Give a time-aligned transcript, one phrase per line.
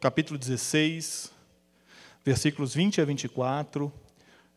[0.00, 1.30] capítulo 16,
[2.24, 3.92] versículos 20 a 24.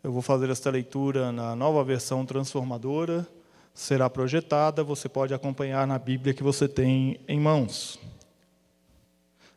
[0.02, 3.28] Eu vou fazer esta leitura na nova versão transformadora.
[3.74, 8.00] Será projetada, você pode acompanhar na Bíblia que você tem em mãos.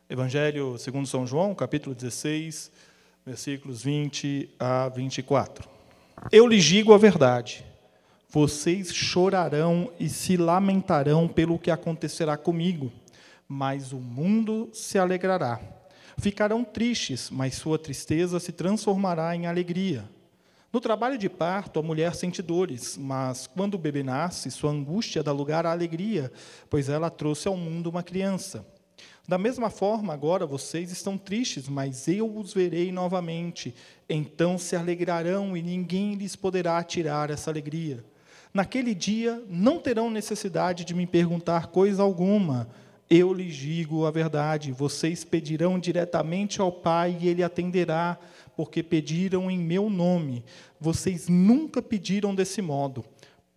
[0.09, 2.69] Evangelho segundo São João, capítulo 16,
[3.25, 5.69] versículos 20 a 24.
[6.33, 7.63] Eu lhes digo a verdade.
[8.29, 12.91] Vocês chorarão e se lamentarão pelo que acontecerá comigo
[13.47, 15.59] mas o mundo se alegrará.
[16.19, 20.09] Ficarão tristes, mas sua tristeza se transformará em alegria.
[20.73, 25.23] No trabalho de parto, a mulher sente dores, mas quando o bebê nasce, sua angústia
[25.23, 26.31] dá lugar à alegria,
[26.69, 28.65] pois ela trouxe ao mundo uma criança.
[29.27, 33.75] Da mesma forma, agora vocês estão tristes, mas eu os verei novamente.
[34.09, 38.03] Então se alegrarão e ninguém lhes poderá tirar essa alegria.
[38.53, 42.67] Naquele dia não terão necessidade de me perguntar coisa alguma
[43.09, 48.17] eu lhes digo a verdade: vocês pedirão diretamente ao Pai e ele atenderá,
[48.55, 50.43] porque pediram em meu nome.
[50.79, 53.05] Vocês nunca pediram desse modo.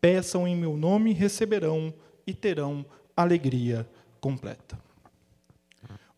[0.00, 1.92] Peçam em meu nome, receberão
[2.26, 2.84] e terão
[3.16, 3.88] alegria
[4.20, 4.78] completa.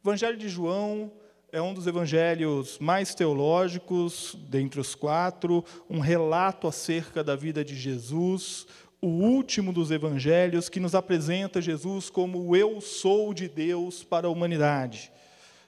[0.04, 1.10] O Evangelho de João
[1.52, 7.76] é um dos evangelhos mais teológicos dentre os quatro, um relato acerca da vida de
[7.76, 8.66] Jesus,
[9.02, 14.28] o último dos evangelhos que nos apresenta Jesus como o eu sou de Deus para
[14.28, 15.10] a humanidade.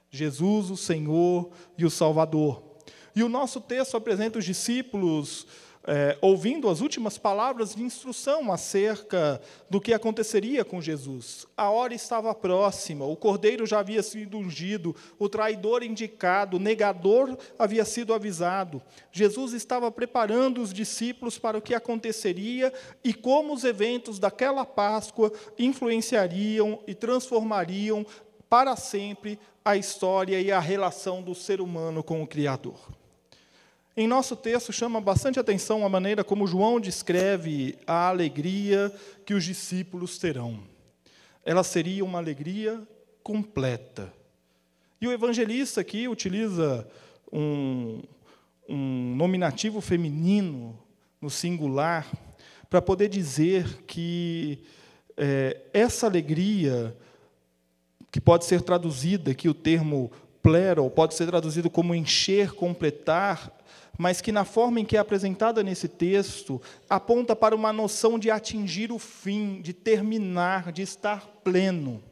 [0.09, 2.63] Jesus, o Senhor e o Salvador.
[3.17, 5.49] E o nosso texto apresenta os discípulos
[5.87, 11.47] é, ouvindo as últimas palavras de instrução acerca do que aconteceria com Jesus.
[11.57, 17.37] A hora estava próxima, o cordeiro já havia sido ungido, o traidor indicado, o negador
[17.59, 18.81] havia sido avisado.
[19.13, 22.73] Jesus estava preparando os discípulos para o que aconteceria
[23.03, 28.07] e como os eventos daquela Páscoa influenciariam e transformariam
[28.49, 33.04] para sempre a história e a relação do ser humano com o Criador.
[33.97, 38.93] Em nosso texto chama bastante atenção a maneira como João descreve a alegria
[39.25, 40.65] que os discípulos terão.
[41.45, 42.83] Ela seria uma alegria
[43.23, 44.13] completa.
[45.01, 46.89] E o evangelista aqui utiliza
[47.33, 48.03] um,
[48.69, 50.77] um nominativo feminino
[51.21, 52.05] no singular
[52.69, 54.59] para poder dizer que
[55.17, 56.97] é, essa alegria,
[58.11, 60.11] que pode ser traduzida aqui o termo
[60.43, 63.57] plero, pode ser traduzido como encher, completar,
[63.97, 68.31] mas que na forma em que é apresentada nesse texto, aponta para uma noção de
[68.31, 72.03] atingir o fim, de terminar, de estar pleno.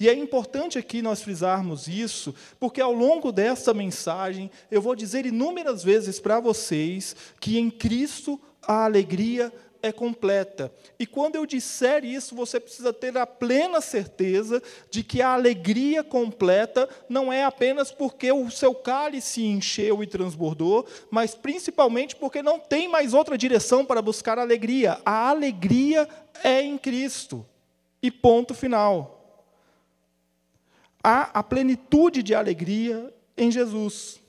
[0.00, 5.26] E é importante aqui nós frisarmos isso, porque ao longo dessa mensagem eu vou dizer
[5.26, 10.72] inúmeras vezes para vocês que em Cristo a alegria é completa.
[10.98, 16.04] E quando eu disser isso, você precisa ter a plena certeza de que a alegria
[16.04, 22.60] completa não é apenas porque o seu cálice encheu e transbordou, mas principalmente porque não
[22.60, 25.00] tem mais outra direção para buscar alegria.
[25.04, 26.08] A alegria
[26.44, 27.44] é em Cristo.
[28.00, 29.18] E ponto final.
[31.02, 34.21] Há a plenitude de alegria em Jesus.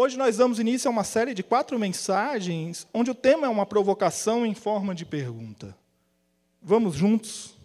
[0.00, 3.66] Hoje nós damos início a uma série de quatro mensagens, onde o tema é uma
[3.66, 5.76] provocação em forma de pergunta.
[6.62, 7.56] Vamos juntos?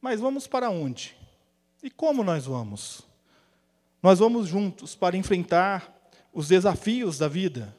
[0.00, 1.16] Mas vamos para onde?
[1.80, 3.02] E como nós vamos?
[4.02, 5.94] Nós vamos juntos para enfrentar
[6.32, 7.72] os desafios da vida.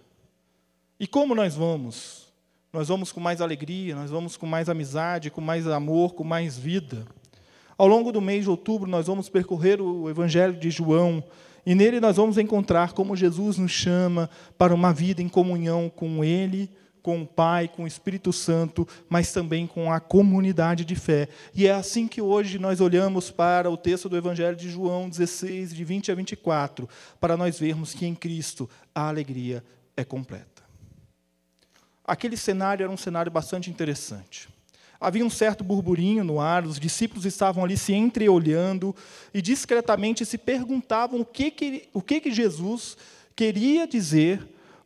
[0.98, 2.34] E como nós vamos?
[2.72, 6.58] Nós vamos com mais alegria, nós vamos com mais amizade, com mais amor, com mais
[6.58, 7.06] vida.
[7.78, 11.24] Ao longo do mês de outubro, nós vamos percorrer o Evangelho de João,
[11.66, 16.24] e nele nós vamos encontrar como Jesus nos chama para uma vida em comunhão com
[16.24, 16.70] Ele,
[17.02, 21.28] com o Pai, com o Espírito Santo, mas também com a comunidade de fé.
[21.54, 25.74] E é assim que hoje nós olhamos para o texto do Evangelho de João 16,
[25.74, 26.90] de 20 a 24,
[27.20, 29.64] para nós vermos que em Cristo a alegria
[29.98, 30.64] é completa.
[32.04, 34.48] Aquele cenário era um cenário bastante interessante.
[35.06, 38.96] Havia um certo burburinho no ar, os discípulos estavam ali se entreolhando
[39.32, 42.98] e discretamente se perguntavam o que, que, o que, que Jesus
[43.36, 44.42] queria dizer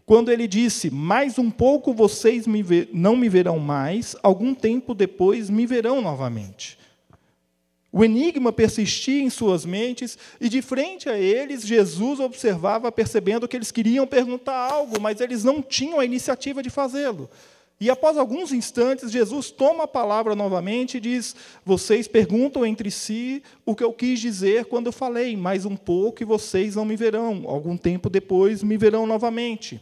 [0.06, 4.94] quando ele disse: Mais um pouco vocês me ver, não me verão mais, algum tempo
[4.94, 6.78] depois me verão novamente.
[7.90, 13.56] O enigma persistia em suas mentes e, de frente a eles, Jesus observava, percebendo que
[13.56, 17.30] eles queriam perguntar algo, mas eles não tinham a iniciativa de fazê-lo.
[17.82, 21.34] E após alguns instantes, Jesus toma a palavra novamente e diz:
[21.66, 26.22] Vocês perguntam entre si o que eu quis dizer quando eu falei, mais um pouco
[26.22, 27.44] e vocês não me verão.
[27.46, 29.82] Algum tempo depois me verão novamente.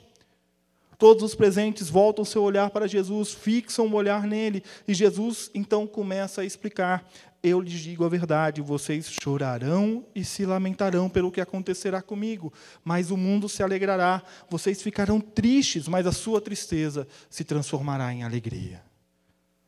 [0.97, 5.85] Todos os presentes voltam seu olhar para Jesus, fixam o olhar nele, e Jesus então
[5.85, 7.07] começa a explicar:
[7.47, 12.51] Eu lhes digo a verdade, vocês chorarão e se lamentarão pelo que acontecerá comigo,
[12.83, 14.21] mas o mundo se alegrará.
[14.49, 18.83] Vocês ficarão tristes, mas a sua tristeza se transformará em alegria.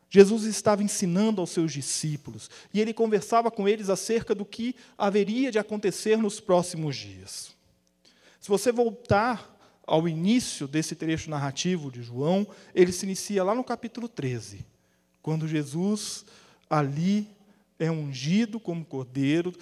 [0.10, 5.52] Jesus estava ensinando aos seus discípulos e ele conversava com eles acerca do que haveria
[5.52, 7.52] de acontecer nos próximos dias.
[8.40, 9.56] Se você voltar
[9.86, 14.66] ao início desse trecho narrativo de João, ele se inicia lá no capítulo 13,
[15.22, 16.26] quando Jesus
[16.70, 17.28] ali
[17.80, 19.54] é ungido como cordeiro,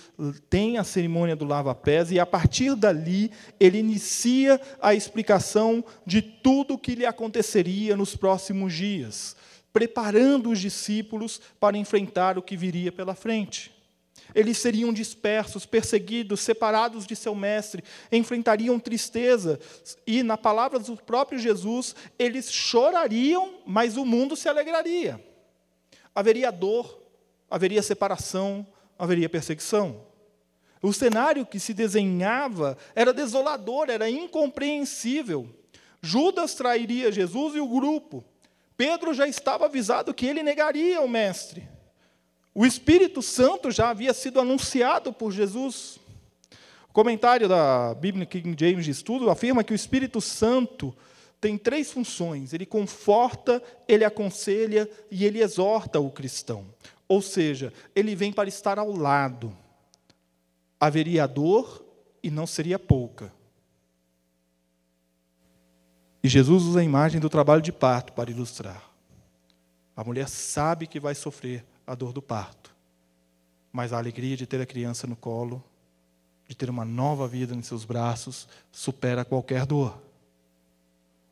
[0.49, 6.73] tem a cerimônia do lava-pés, e a partir dali ele inicia a explicação de tudo
[6.73, 9.35] o que lhe aconteceria nos próximos dias,
[9.71, 13.71] preparando os discípulos para enfrentar o que viria pela frente.
[14.33, 19.59] Eles seriam dispersos, perseguidos, separados de seu mestre, enfrentariam tristeza,
[20.05, 25.23] e, na palavra do próprio Jesus, eles chorariam, mas o mundo se alegraria.
[26.13, 27.06] Haveria dor,
[27.49, 28.65] haveria separação,
[28.97, 30.01] haveria perseguição.
[30.81, 35.49] O cenário que se desenhava era desolador, era incompreensível.
[36.01, 38.23] Judas trairia Jesus e o grupo.
[38.75, 41.67] Pedro já estava avisado que ele negaria o mestre.
[42.53, 45.99] O Espírito Santo já havia sido anunciado por Jesus.
[46.89, 50.95] O comentário da Bíblia King James de Estudo afirma que o Espírito Santo
[51.41, 56.65] tem três funções: ele conforta, ele aconselha e ele exorta o cristão.
[57.07, 59.55] Ou seja, ele vem para estar ao lado.
[60.79, 61.85] Haveria dor
[62.21, 63.33] e não seria pouca.
[66.23, 68.83] E Jesus usa a imagem do trabalho de parto para ilustrar.
[69.95, 72.75] A mulher sabe que vai sofrer, a dor do parto,
[73.71, 75.63] mas a alegria de ter a criança no colo,
[76.45, 80.06] de ter uma nova vida em seus braços, supera qualquer dor.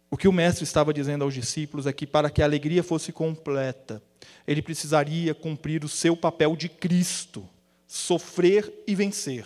[0.10, 3.12] O que o mestre estava dizendo aos discípulos é que para que a alegria fosse
[3.12, 4.02] completa,
[4.48, 7.48] ele precisaria cumprir o seu papel de Cristo,
[7.88, 9.46] sofrer e vencer.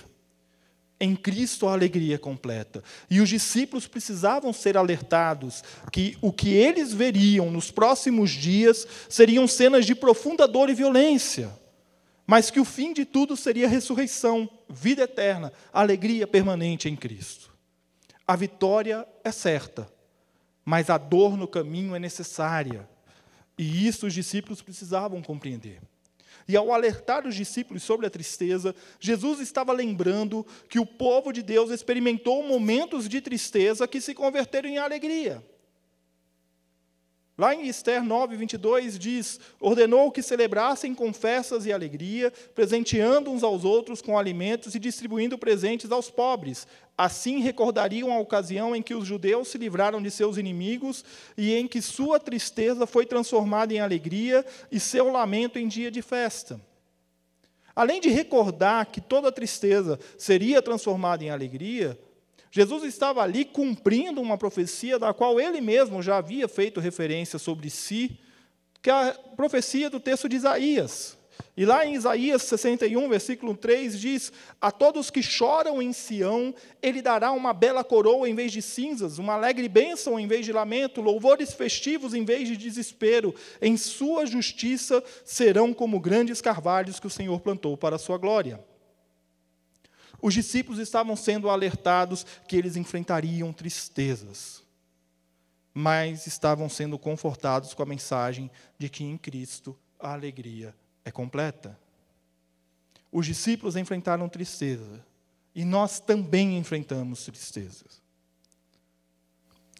[0.99, 2.83] Em Cristo a alegria é completa.
[3.09, 5.63] E os discípulos precisavam ser alertados
[5.93, 11.57] que o que eles veriam nos próximos dias seriam cenas de profunda dor e violência,
[12.27, 17.49] mas que o fim de tudo seria ressurreição, vida eterna, alegria permanente em Cristo.
[18.27, 19.89] A vitória é certa,
[20.69, 22.87] mas a dor no caminho é necessária.
[23.57, 25.81] E isso os discípulos precisavam compreender.
[26.47, 31.41] E ao alertar os discípulos sobre a tristeza, Jesus estava lembrando que o povo de
[31.41, 35.43] Deus experimentou momentos de tristeza que se converteram em alegria.
[37.39, 43.43] Lá em Esther 9, 22 diz: ordenou que celebrassem com festas e alegria, presenteando uns
[43.43, 46.67] aos outros com alimentos e distribuindo presentes aos pobres.
[46.97, 51.05] Assim recordariam a ocasião em que os judeus se livraram de seus inimigos
[51.37, 56.01] e em que sua tristeza foi transformada em alegria e seu lamento em dia de
[56.01, 56.59] festa.
[57.73, 61.97] Além de recordar que toda tristeza seria transformada em alegria,
[62.51, 67.69] Jesus estava ali cumprindo uma profecia da qual ele mesmo já havia feito referência sobre
[67.69, 68.19] si,
[68.81, 71.17] que é a profecia do texto de Isaías.
[71.55, 77.01] E lá em Isaías 61, versículo 3, diz: A todos que choram em Sião, ele
[77.01, 81.01] dará uma bela coroa em vez de cinzas, uma alegre bênção em vez de lamento,
[81.01, 83.35] louvores festivos em vez de desespero.
[83.61, 88.63] Em sua justiça serão como grandes carvalhos que o Senhor plantou para a sua glória.
[90.21, 94.63] Os discípulos estavam sendo alertados que eles enfrentariam tristezas,
[95.73, 101.77] mas estavam sendo confortados com a mensagem de que em Cristo a alegria é completa.
[103.11, 105.03] Os discípulos enfrentaram tristeza
[105.55, 108.01] e nós também enfrentamos tristezas.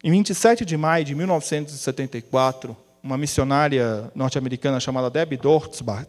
[0.02, 6.08] Em 27 de maio de 1974, uma missionária norte-americana chamada Debbie Dortzbach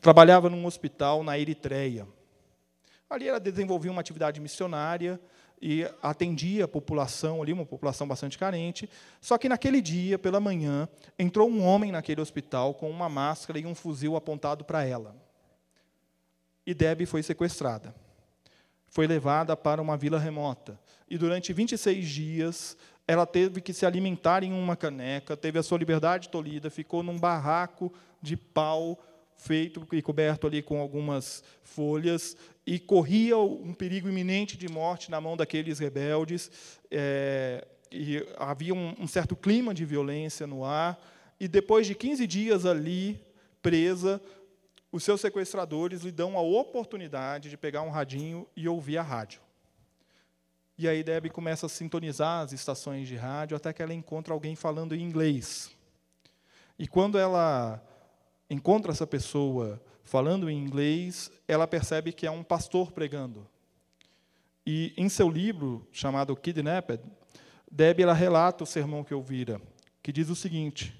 [0.00, 2.06] trabalhava num hospital na Eritreia.
[3.14, 5.20] Ali ela desenvolvia uma atividade missionária
[5.62, 8.90] e atendia a população ali, uma população bastante carente.
[9.20, 13.64] Só que naquele dia, pela manhã, entrou um homem naquele hospital com uma máscara e
[13.64, 15.16] um fuzil apontado para ela.
[16.66, 17.94] E Debbie foi sequestrada.
[18.88, 20.78] Foi levada para uma vila remota.
[21.08, 25.78] E durante 26 dias, ela teve que se alimentar em uma caneca, teve a sua
[25.78, 28.98] liberdade tolhida, ficou num barraco de pau
[29.36, 32.36] feito e coberto ali com algumas folhas,
[32.66, 36.50] e corria um perigo iminente de morte na mão daqueles rebeldes,
[36.90, 40.98] é, e havia um, um certo clima de violência no ar,
[41.38, 43.20] e depois de 15 dias ali,
[43.60, 44.20] presa,
[44.90, 49.40] os seus sequestradores lhe dão a oportunidade de pegar um radinho e ouvir a rádio.
[50.76, 54.56] E aí Debbie começa a sintonizar as estações de rádio até que ela encontra alguém
[54.56, 55.70] falando em inglês.
[56.78, 57.80] E quando ela
[58.54, 63.46] encontra essa pessoa falando em inglês, ela percebe que é um pastor pregando.
[64.66, 67.02] E em seu livro, chamado Kidnapped,
[67.70, 69.60] Debbie ela relata o sermão que ouvira,
[70.02, 70.94] que diz o seguinte: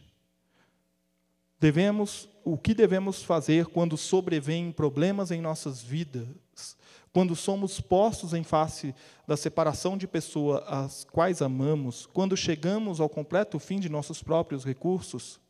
[1.59, 6.77] Devemos, o que devemos fazer quando sobrevêm problemas em nossas vidas,
[7.13, 8.95] quando somos postos em face
[9.27, 14.65] da separação de pessoas as quais amamos, quando chegamos ao completo fim de nossos próprios
[14.65, 15.41] recursos?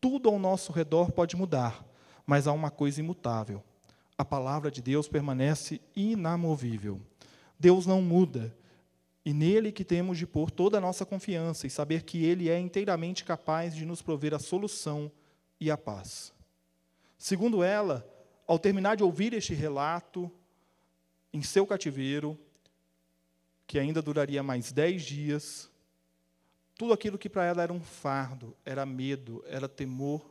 [0.00, 1.84] Tudo ao nosso redor pode mudar,
[2.26, 3.62] mas há uma coisa imutável.
[4.18, 7.00] A palavra de Deus permanece inamovível.
[7.58, 8.56] Deus não muda,
[9.24, 12.58] e nele que temos de pôr toda a nossa confiança e saber que ele é
[12.58, 15.10] inteiramente capaz de nos prover a solução
[15.60, 16.32] e a paz.
[17.18, 18.08] Segundo ela,
[18.46, 20.30] ao terminar de ouvir este relato,
[21.32, 22.38] em seu cativeiro,
[23.66, 25.68] que ainda duraria mais dez dias,
[26.76, 30.22] tudo aquilo que para ela era um fardo, era medo, era temor,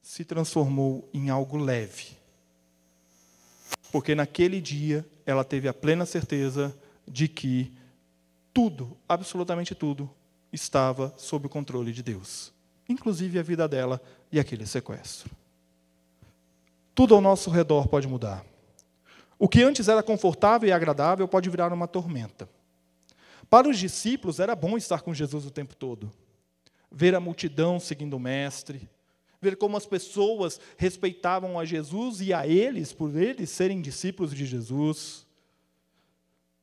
[0.00, 2.16] se transformou em algo leve.
[3.90, 7.72] Porque naquele dia ela teve a plena certeza de que
[8.54, 10.08] tudo, absolutamente tudo,
[10.52, 12.52] estava sob o controle de Deus,
[12.88, 15.30] inclusive a vida dela e aquele sequestro.
[16.94, 18.46] Tudo ao nosso redor pode mudar.
[19.38, 22.48] O que antes era confortável e agradável pode virar uma tormenta.
[23.48, 26.10] Para os discípulos era bom estar com Jesus o tempo todo.
[26.90, 28.88] Ver a multidão seguindo o Mestre,
[29.40, 34.46] ver como as pessoas respeitavam a Jesus e a eles, por eles serem discípulos de
[34.46, 35.26] Jesus,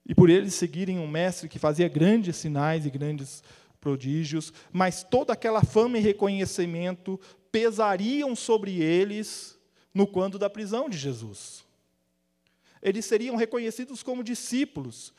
[0.05, 3.43] e por eles seguirem um Mestre que fazia grandes sinais e grandes
[3.79, 7.19] prodígios, mas toda aquela fama e reconhecimento
[7.51, 9.57] pesariam sobre eles
[9.93, 11.63] no quando da prisão de Jesus.
[12.81, 15.13] Eles seriam reconhecidos como discípulos,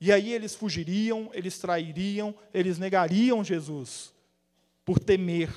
[0.00, 4.12] e aí eles fugiriam, eles trairiam, eles negariam Jesus
[4.84, 5.50] por temer.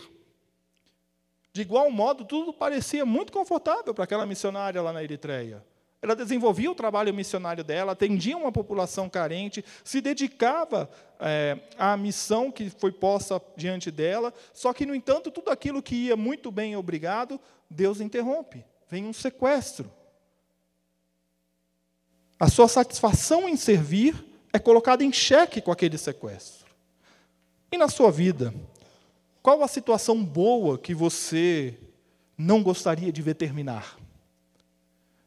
[1.51, 5.65] De igual modo, tudo parecia muito confortável para aquela missionária lá na Eritreia.
[6.00, 10.88] Ela desenvolvia o trabalho missionário dela, atendia uma população carente, se dedicava
[11.20, 15.96] é, à missão que foi posta diante dela, só que, no entanto, tudo aquilo que
[15.96, 18.63] ia muito bem, obrigado, Deus interrompe.
[18.88, 19.91] Vem um sequestro.
[22.39, 26.67] A sua satisfação em servir é colocada em xeque com aquele sequestro.
[27.72, 28.53] E na sua vida,
[29.41, 31.77] qual a situação boa que você
[32.38, 33.98] não gostaria de ver terminar?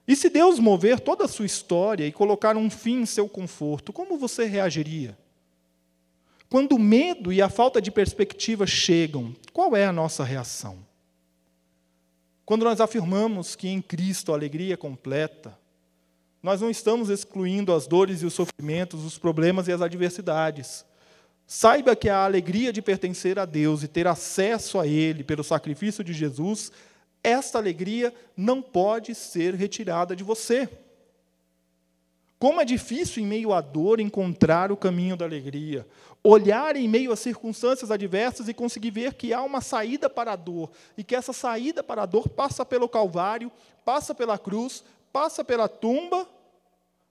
[0.06, 3.92] E se Deus mover toda a sua história e colocar um fim em seu conforto,
[3.92, 5.16] como você reagiria?
[6.48, 10.84] Quando o medo e a falta de perspectiva chegam, qual é a nossa reação?
[12.44, 15.56] Quando nós afirmamos que em Cristo a alegria é completa,
[16.42, 20.84] nós não estamos excluindo as dores e os sofrimentos, os problemas e as adversidades.
[21.46, 26.02] Saiba que a alegria de pertencer a Deus e ter acesso a Ele pelo sacrifício
[26.02, 26.70] de Jesus,
[27.22, 30.68] esta alegria não pode ser retirada de você.
[32.38, 35.86] Como é difícil, em meio à dor, encontrar o caminho da alegria.
[36.24, 40.36] Olhar em meio às circunstâncias adversas e conseguir ver que há uma saída para a
[40.36, 40.70] dor.
[40.96, 43.52] E que essa saída para a dor passa pelo Calvário,
[43.84, 44.82] passa pela cruz,
[45.12, 46.28] passa pela tumba,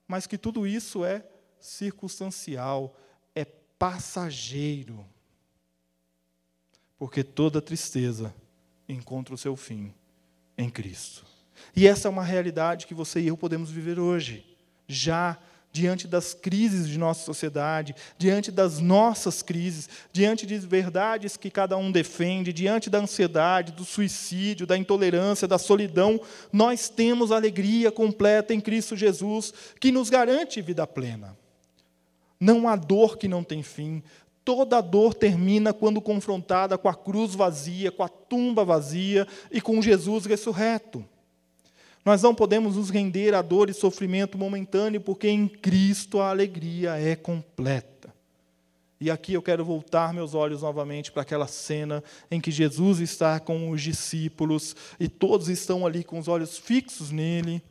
[0.08, 1.24] mas que tudo isso é
[1.60, 2.96] circunstancial,
[3.36, 5.06] é passageiro.
[6.98, 8.34] Porque toda tristeza
[8.88, 9.94] encontra o seu fim
[10.58, 11.26] em Cristo.
[11.76, 14.46] E essa é uma realidade que você e eu podemos viver hoje,
[14.88, 15.38] já
[15.72, 21.78] diante das crises de nossa sociedade, diante das nossas crises, diante de verdades que cada
[21.78, 26.20] um defende, diante da ansiedade, do suicídio, da intolerância, da solidão,
[26.52, 31.38] nós temos alegria completa em Cristo Jesus, que nos garante vida plena.
[32.40, 34.02] Não há dor que não tem fim.
[34.46, 39.82] Toda dor termina quando confrontada com a cruz vazia, com a tumba vazia e com
[39.82, 41.06] Jesus ressurreto.
[42.06, 46.98] Nós não podemos nos render à dor e sofrimento momentâneo, porque em Cristo a alegria
[46.98, 48.14] é completa.
[49.02, 53.40] E aqui eu quero voltar meus olhos novamente para aquela cena em que Jesus está
[53.40, 57.62] com os discípulos e todos estão ali com os olhos fixos nele.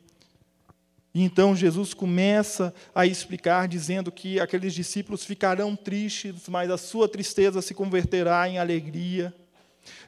[1.13, 7.07] E então Jesus começa a explicar, dizendo que aqueles discípulos ficarão tristes, mas a sua
[7.07, 9.33] tristeza se converterá em alegria.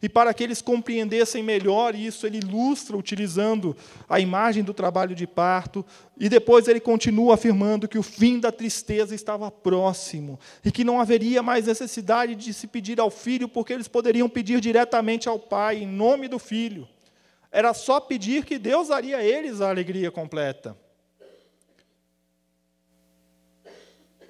[0.02, 3.76] E para que eles compreendessem melhor isso, ele ilustra utilizando
[4.10, 5.86] a imagem do trabalho de parto,
[6.18, 11.00] e depois ele continua afirmando que o fim da tristeza estava próximo e que não
[11.00, 15.78] haveria mais necessidade de se pedir ao filho, porque eles poderiam pedir diretamente ao pai,
[15.84, 16.88] em nome do filho.
[17.52, 20.78] Era só pedir que Deus daria a eles a alegria completa.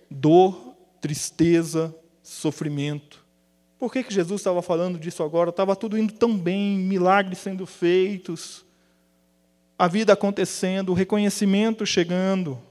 [0.10, 3.21] Dor, tristeza, sofrimento
[3.82, 5.50] por que, que Jesus estava falando disso agora?
[5.50, 8.64] Estava tudo indo tão bem, milagres sendo feitos,
[9.76, 12.62] a vida acontecendo, o reconhecimento chegando.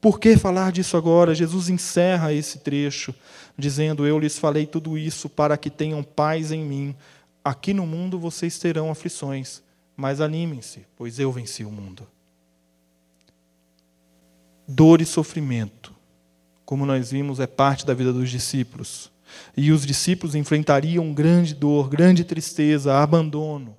[0.00, 1.34] Por que falar disso agora?
[1.34, 3.12] Jesus encerra esse trecho
[3.58, 6.94] dizendo: Eu lhes falei tudo isso para que tenham paz em mim.
[7.42, 9.64] Aqui no mundo vocês terão aflições,
[9.96, 12.06] mas animem-se, pois eu venci o mundo.
[14.68, 15.95] Dor e sofrimento
[16.66, 19.10] como nós vimos, é parte da vida dos discípulos.
[19.56, 23.76] E os discípulos enfrentariam grande dor, grande tristeza, abandono.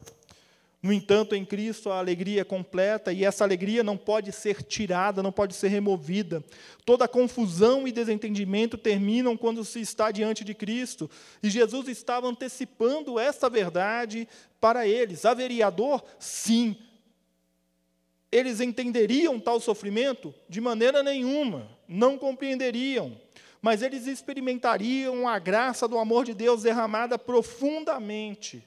[0.82, 5.22] No entanto, em Cristo a alegria é completa e essa alegria não pode ser tirada,
[5.22, 6.42] não pode ser removida.
[6.86, 11.10] Toda confusão e desentendimento terminam quando se está diante de Cristo.
[11.44, 14.30] E Jesus estava antecipando essa verdade
[14.62, 15.26] para eles.
[15.26, 16.06] Haveria dor?
[16.20, 16.78] Sim.
[18.32, 20.34] Eles entenderiam tal sofrimento?
[20.50, 23.20] De maneira nenhuma não compreenderiam,
[23.62, 28.64] mas eles experimentariam a graça do amor de Deus derramada profundamente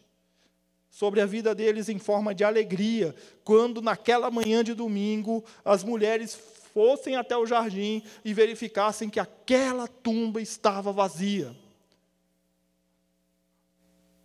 [0.91, 3.15] sobre a vida deles em forma de alegria,
[3.45, 6.35] quando naquela manhã de domingo as mulheres
[6.75, 11.55] fossem até o jardim e verificassem que aquela tumba estava vazia.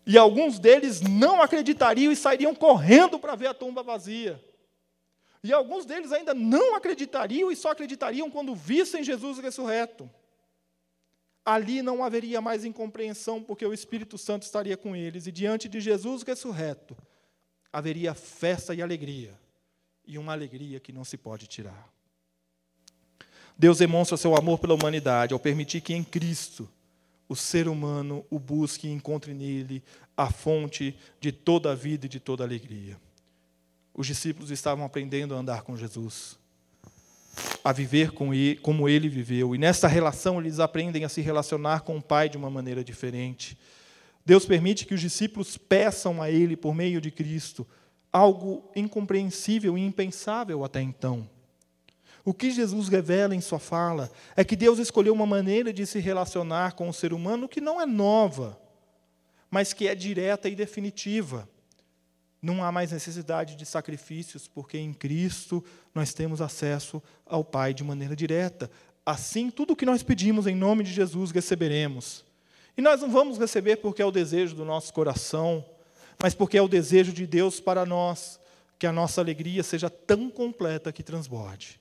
[0.08, 4.42] E alguns deles não acreditariam e sairiam correndo para ver a tumba vazia.
[5.46, 10.10] E alguns deles ainda não acreditariam e só acreditariam quando vissem Jesus ressurreto.
[11.46, 15.80] Ali não haveria mais incompreensão, porque o Espírito Santo estaria com eles, e diante de
[15.80, 16.98] Jesus ressurreto,
[17.72, 19.40] haveria festa e alegria,
[20.04, 21.94] e uma alegria que não se pode tirar.
[23.56, 26.68] Deus demonstra seu amor pela humanidade ao permitir que em Cristo
[27.30, 29.84] o ser humano o busque e encontre nele
[30.18, 33.00] a fonte de toda a vida e de toda a alegria
[33.96, 36.38] os discípulos estavam aprendendo a andar com Jesus,
[37.64, 39.56] a viver com ele, como ele viveu.
[39.56, 43.58] E nessa relação eles aprendem a se relacionar com o Pai de uma maneira diferente.
[44.26, 47.66] Deus permite que os discípulos peçam a Ele, por meio de Cristo,
[48.12, 51.30] algo incompreensível e impensável até então.
[52.24, 56.00] O que Jesus revela em sua fala é que Deus escolheu uma maneira de se
[56.00, 58.60] relacionar com o ser humano que não é nova,
[59.52, 61.48] mas que é direta e definitiva.
[62.42, 67.84] Não há mais necessidade de sacrifícios, porque em Cristo nós temos acesso ao Pai de
[67.84, 68.70] maneira direta.
[69.06, 72.26] Assim, tudo o que nós pedimos em nome de Jesus receberemos.
[72.78, 75.66] E nós não vamos receber porque é o desejo do nosso coração,
[76.22, 78.40] mas porque é o desejo de Deus para nós,
[78.78, 81.80] que a nossa alegria seja tão completa que transborde.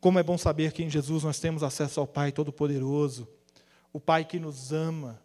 [0.00, 3.28] Como é bom saber que em Jesus nós temos acesso ao Pai Todo-Poderoso,
[3.92, 5.20] o Pai que nos ama,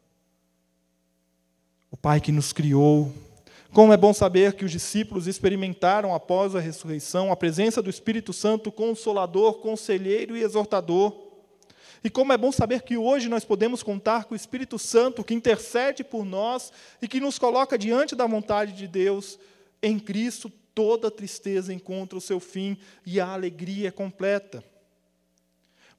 [1.92, 3.14] o Pai que nos criou,
[3.74, 8.32] como é bom saber que os discípulos experimentaram, após a ressurreição, a presença do Espírito
[8.32, 11.12] Santo, consolador, conselheiro e exortador.
[12.04, 15.34] E como é bom saber que hoje nós podemos contar com o Espírito Santo que
[15.34, 19.40] intercede por nós e que nos coloca diante da vontade de Deus.
[19.82, 24.64] Em Cristo, toda tristeza encontra o seu fim e a alegria é completa.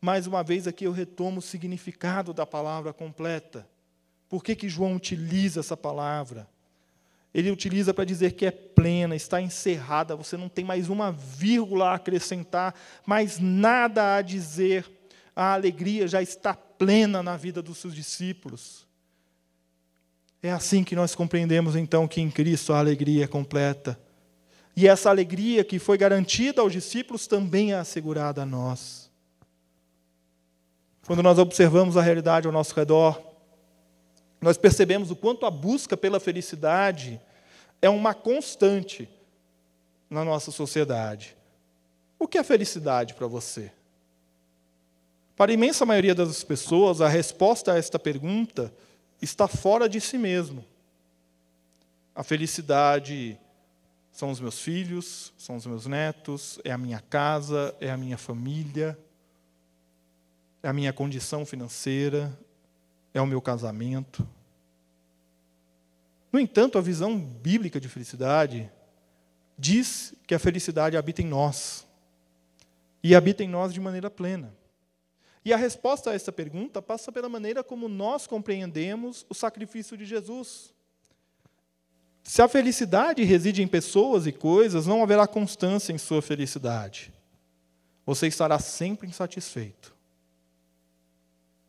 [0.00, 3.68] Mais uma vez aqui eu retomo o significado da palavra completa.
[4.28, 6.53] Por que, que João utiliza essa palavra?
[7.34, 11.90] Ele utiliza para dizer que é plena, está encerrada, você não tem mais uma vírgula
[11.90, 12.72] a acrescentar,
[13.04, 14.88] mais nada a dizer.
[15.34, 18.86] A alegria já está plena na vida dos seus discípulos.
[20.40, 23.98] É assim que nós compreendemos então que em Cristo a alegria é completa.
[24.76, 29.10] E essa alegria que foi garantida aos discípulos também é assegurada a nós.
[31.04, 33.33] Quando nós observamos a realidade ao nosso redor,
[34.44, 37.18] nós percebemos o quanto a busca pela felicidade
[37.80, 39.08] é uma constante
[40.10, 41.34] na nossa sociedade.
[42.18, 43.72] O que é felicidade para você?
[45.34, 48.70] Para a imensa maioria das pessoas, a resposta a esta pergunta
[49.22, 50.62] está fora de si mesmo.
[52.14, 53.40] A felicidade
[54.12, 58.18] são os meus filhos, são os meus netos, é a minha casa, é a minha
[58.18, 58.98] família,
[60.62, 62.30] é a minha condição financeira,
[63.14, 64.28] é o meu casamento.
[66.32, 68.70] No entanto, a visão bíblica de felicidade
[69.56, 71.86] diz que a felicidade habita em nós.
[73.02, 74.52] E habita em nós de maneira plena.
[75.44, 80.04] E a resposta a essa pergunta passa pela maneira como nós compreendemos o sacrifício de
[80.04, 80.74] Jesus.
[82.24, 87.12] Se a felicidade reside em pessoas e coisas, não haverá constância em sua felicidade.
[88.06, 89.93] Você estará sempre insatisfeito.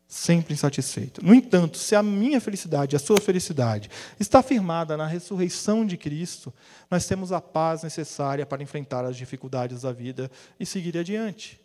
[0.08, 1.24] Sempre insatisfeito.
[1.24, 3.90] No entanto, se a minha felicidade, a sua felicidade,
[4.20, 6.54] está firmada na ressurreição de Cristo,
[6.88, 11.60] nós temos a paz necessária para enfrentar as dificuldades da vida e seguir adiante,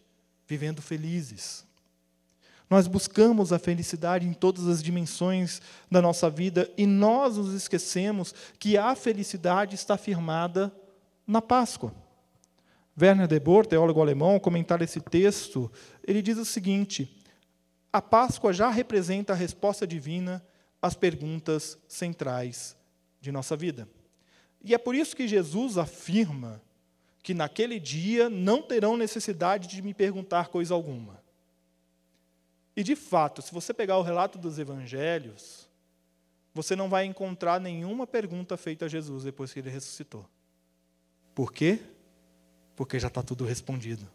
[0.48, 1.64] vivendo felizes.
[2.68, 8.34] Nós buscamos a felicidade em todas as dimensões da nossa vida e nós nos esquecemos
[8.58, 10.74] que a felicidade está firmada
[11.28, 11.94] na Páscoa.
[13.00, 15.72] Werner de Boer, teólogo alemão, ao comentar esse texto,
[16.08, 17.21] ele diz o seguinte:
[17.92, 20.44] a Páscoa já representa a resposta divina
[20.82, 22.76] às perguntas centrais
[23.20, 23.88] de nossa vida.
[24.64, 26.62] E é por isso que Jesus afirma
[27.24, 31.22] que naquele dia não terão necessidade de me perguntar coisa alguma.
[32.76, 35.70] E de fato, se você pegar o relato dos evangelhos,
[36.54, 40.28] você não vai encontrar nenhuma pergunta feita a Jesus depois que ele ressuscitou.
[41.36, 41.80] Por quê?
[42.76, 44.08] Porque já está tudo respondido.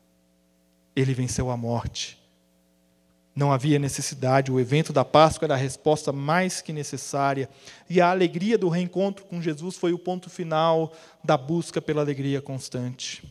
[0.94, 2.20] Ele venceu a morte.
[3.37, 7.49] Não havia necessidade, o evento da Páscoa era a resposta mais que necessária,
[7.88, 12.40] e a alegria do reencontro com Jesus foi o ponto final da busca pela alegria
[12.40, 13.22] constante.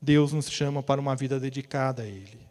[0.00, 2.46] Deus nos chama para uma vida dedicada a Ele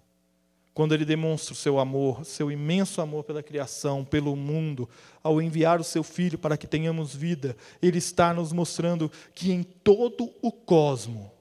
[0.76, 4.90] quando ele demonstra o seu amor, seu imenso amor pela criação, pelo mundo,
[5.24, 9.64] ao enviar o seu filho para que tenhamos vida, ele está nos mostrando que em
[9.64, 11.32] todo o cosmo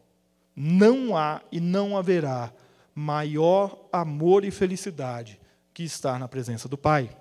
[0.55, 2.53] não há e não haverá
[2.95, 5.41] maior amor e felicidade
[5.73, 7.17] que estar na presença do Pai.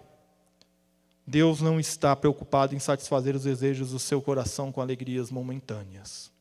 [1.25, 6.31] Deus não está preocupado em satisfazer os desejos do seu coração com alegrias momentâneas,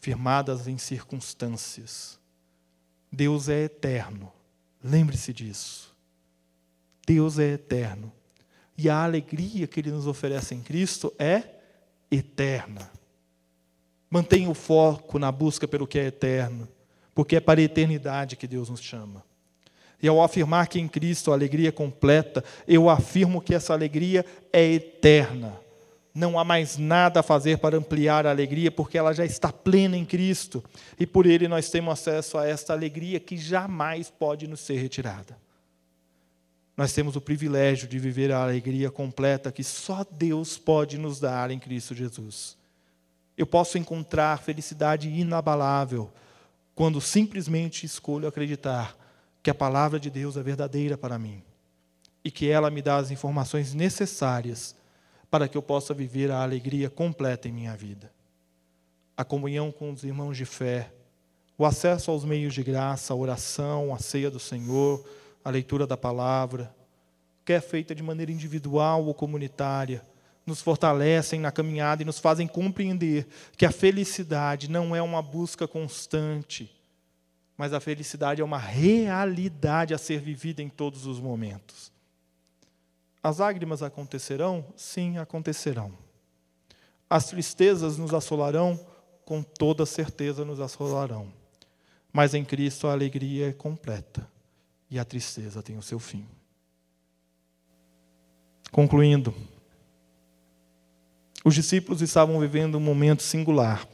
[0.00, 2.18] firmadas em circunstâncias
[3.14, 4.32] Deus é eterno.
[4.82, 5.94] Lembre-se disso.
[7.06, 8.12] Deus é eterno.
[8.76, 11.44] E a alegria que Ele nos oferece em Cristo é
[12.10, 12.90] eterna.
[14.10, 16.68] Mantenha o foco na busca pelo que é eterno,
[17.14, 19.24] porque é para a eternidade que Deus nos chama.
[20.02, 24.24] E ao afirmar que em Cristo a alegria é completa, eu afirmo que essa alegria
[24.52, 25.64] é eterna
[26.14, 29.96] não há mais nada a fazer para ampliar a alegria, porque ela já está plena
[29.96, 30.62] em Cristo.
[30.98, 35.36] E por Ele nós temos acesso a esta alegria que jamais pode nos ser retirada.
[36.76, 41.50] Nós temos o privilégio de viver a alegria completa que só Deus pode nos dar
[41.50, 42.56] em Cristo Jesus.
[43.36, 46.12] Eu posso encontrar felicidade inabalável
[46.74, 48.96] quando simplesmente escolho acreditar
[49.42, 51.42] que a palavra de Deus é verdadeira para mim
[52.24, 54.74] e que ela me dá as informações necessárias
[55.30, 58.10] para que eu possa viver a alegria completa em minha vida.
[59.16, 60.92] A comunhão com os irmãos de fé,
[61.56, 65.04] o acesso aos meios de graça, a oração, a ceia do Senhor,
[65.44, 66.74] a leitura da palavra,
[67.44, 70.02] que é feita de maneira individual ou comunitária,
[70.46, 73.26] nos fortalecem na caminhada e nos fazem compreender
[73.56, 76.70] que a felicidade não é uma busca constante,
[77.56, 81.92] mas a felicidade é uma realidade a ser vivida em todos os momentos.
[83.22, 84.64] As lágrimas acontecerão?
[84.76, 85.96] Sim, acontecerão.
[87.08, 88.78] As tristezas nos assolarão?
[89.24, 91.32] Com toda certeza nos assolarão.
[92.12, 94.28] Mas em Cristo a alegria é completa
[94.90, 96.26] e a tristeza tem o seu fim.
[98.70, 99.34] Concluindo,
[101.44, 103.86] os discípulos estavam vivendo um momento singular.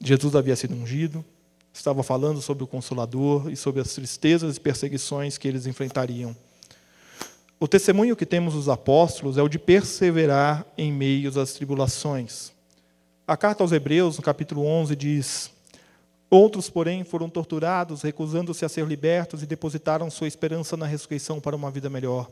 [0.00, 1.24] Jesus havia sido ungido,
[1.72, 6.36] estava falando sobre o Consolador e sobre as tristezas e perseguições que eles enfrentariam.
[7.60, 12.52] O testemunho que temos dos apóstolos é o de perseverar em meio às tribulações.
[13.26, 15.50] A carta aos Hebreus, no capítulo 11, diz:
[16.30, 21.56] Outros, porém, foram torturados, recusando-se a ser libertos e depositaram sua esperança na ressurreição para
[21.56, 22.28] uma vida melhor.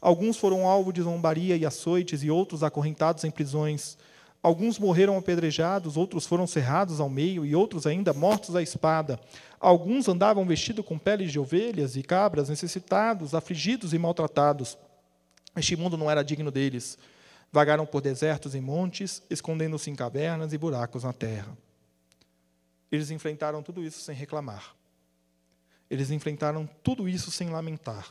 [0.00, 3.98] Alguns foram alvo de zombaria e açoites, e outros acorrentados em prisões.
[4.40, 9.18] Alguns morreram apedrejados, outros foram cerrados ao meio, e outros ainda mortos à espada.
[9.58, 14.78] Alguns andavam vestidos com peles de ovelhas e cabras, necessitados, afligidos e maltratados.
[15.56, 16.96] Este mundo não era digno deles.
[17.50, 21.56] Vagaram por desertos e montes, escondendo-se em cavernas e buracos na terra.
[22.92, 24.74] Eles enfrentaram tudo isso sem reclamar.
[25.90, 28.06] Eles enfrentaram tudo isso sem lamentar.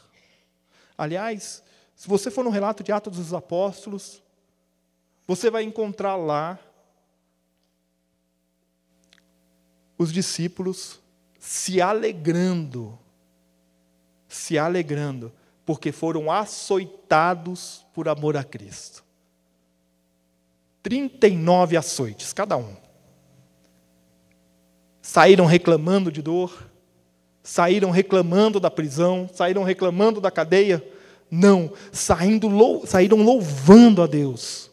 [0.97, 1.63] Aliás,
[1.97, 4.21] se você for no relato de Atos dos Apóstolos,
[5.25, 6.59] você vai encontrar lá
[9.97, 10.99] os discípulos
[11.39, 12.97] se alegrando,
[14.27, 15.33] se alegrando,
[15.65, 19.03] porque foram açoitados por amor a Cristo.
[20.83, 22.75] 39 açoites, cada um.
[25.01, 26.69] Saíram reclamando de dor,
[27.41, 30.95] saíram reclamando da prisão, saíram reclamando da cadeia.
[31.29, 32.49] Não, saindo,
[32.85, 34.71] saíram louvando a Deus,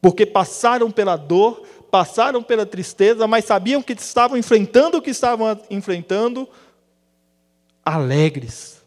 [0.00, 5.58] porque passaram pela dor, passaram pela tristeza, mas sabiam que estavam enfrentando o que estavam
[5.70, 6.48] enfrentando,
[7.84, 8.82] alegres,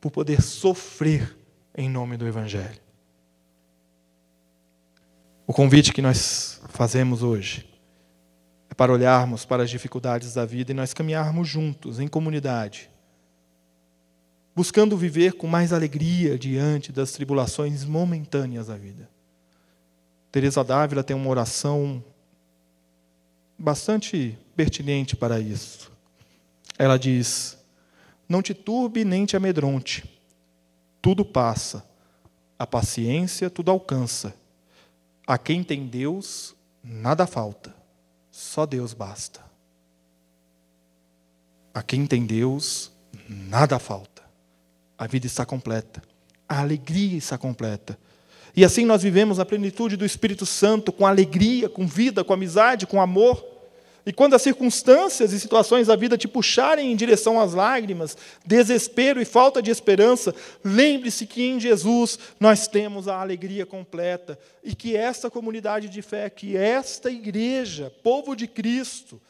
[0.00, 1.36] por poder sofrer
[1.76, 2.80] em nome do Evangelho.
[5.46, 7.68] O convite que nós fazemos hoje
[8.70, 12.90] é para olharmos para as dificuldades da vida e nós caminharmos juntos, em comunidade,
[14.54, 19.08] buscando viver com mais alegria diante das tribulações momentâneas da vida.
[20.30, 22.02] Teresa Dávila tem uma oração
[23.58, 25.90] bastante pertinente para isso.
[26.78, 27.58] Ela diz:
[28.28, 30.04] Não te turbe nem te amedronte,
[31.00, 31.84] tudo passa,
[32.58, 34.34] a paciência tudo alcança.
[35.26, 37.74] A quem tem Deus, nada falta.
[38.30, 39.40] Só Deus basta.
[41.72, 42.90] A quem tem Deus,
[43.28, 44.11] nada falta.
[45.02, 46.00] A vida está completa.
[46.48, 47.98] A alegria está completa.
[48.54, 52.86] E assim nós vivemos a plenitude do Espírito Santo, com alegria, com vida, com amizade,
[52.86, 53.44] com amor.
[54.06, 59.20] E quando as circunstâncias e situações da vida te puxarem em direção às lágrimas, desespero
[59.20, 60.32] e falta de esperança,
[60.64, 66.30] lembre-se que em Jesus nós temos a alegria completa e que esta comunidade de fé,
[66.30, 69.20] que esta igreja, povo de Cristo,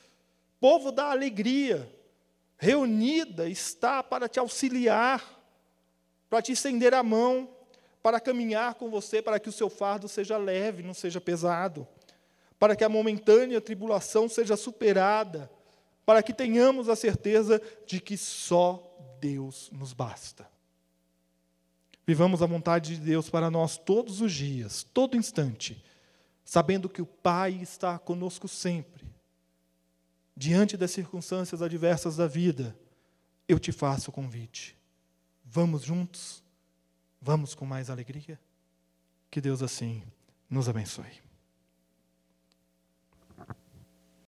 [0.61, 1.90] povo da alegria,
[2.58, 5.40] reunida, está para te auxiliar,
[6.33, 7.47] para te estender a mão,
[8.03, 11.87] para caminhar com você, para que o seu fardo seja leve, não seja pesado
[12.62, 15.51] para que a momentânea tribulação seja superada,
[16.07, 20.49] para que tenhamos a certeza de que só Deus nos basta.
[22.07, 25.85] Vivamos a vontade de Deus para nós todos os dias, todo instante,
[26.45, 29.12] sabendo que o Pai está conosco sempre.
[30.37, 32.79] Diante das circunstâncias adversas da vida,
[33.49, 34.81] eu te faço o convite.
[35.55, 36.43] Vamos juntos?
[37.21, 38.41] Vamos com mais alegria?
[39.31, 40.03] Que Deus assim
[40.49, 41.21] nos abençoe.